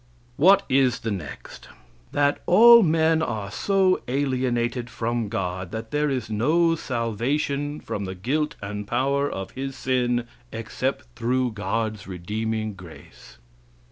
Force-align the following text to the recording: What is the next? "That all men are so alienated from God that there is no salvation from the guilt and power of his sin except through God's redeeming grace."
What 0.35 0.63
is 0.67 1.01
the 1.01 1.11
next? 1.11 1.69
"That 2.11 2.41
all 2.47 2.81
men 2.81 3.21
are 3.21 3.51
so 3.51 4.01
alienated 4.07 4.89
from 4.89 5.29
God 5.29 5.69
that 5.69 5.91
there 5.91 6.09
is 6.09 6.27
no 6.27 6.73
salvation 6.73 7.79
from 7.79 8.05
the 8.05 8.15
guilt 8.15 8.55
and 8.63 8.87
power 8.87 9.29
of 9.29 9.51
his 9.51 9.75
sin 9.75 10.25
except 10.51 11.05
through 11.15 11.51
God's 11.51 12.07
redeeming 12.07 12.73
grace." 12.73 13.37